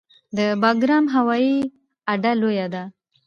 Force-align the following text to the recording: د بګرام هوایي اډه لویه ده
د 0.37 0.39
بګرام 0.61 1.05
هوایي 1.15 1.57
اډه 2.11 2.31
لویه 2.41 2.67
ده 2.73 2.83